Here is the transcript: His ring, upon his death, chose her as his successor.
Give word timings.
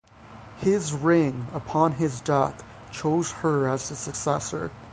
His 0.57 0.93
ring, 0.93 1.45
upon 1.53 1.91
his 1.91 2.21
death, 2.21 2.63
chose 2.91 3.29
her 3.29 3.69
as 3.69 3.89
his 3.89 3.99
successor. 3.99 4.71